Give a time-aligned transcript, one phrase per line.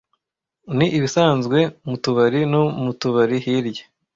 [0.77, 3.83] Ni ibisanzwe mu tubari no mu tubari hirya